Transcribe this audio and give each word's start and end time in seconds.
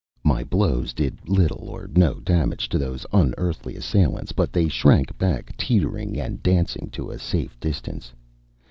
My 0.23 0.43
blows 0.43 0.93
did 0.95 1.29
little 1.29 1.69
or 1.69 1.87
no 1.95 2.15
damage 2.19 2.67
to 2.69 2.79
those 2.79 3.05
unearthly 3.13 3.75
assailants, 3.75 4.31
but 4.31 4.51
they 4.51 4.67
shrank 4.67 5.15
back, 5.19 5.55
teetering 5.57 6.19
and 6.19 6.41
dancing, 6.41 6.89
to 6.93 7.11
a 7.11 7.19
safe 7.19 7.59
distance. 7.59 8.11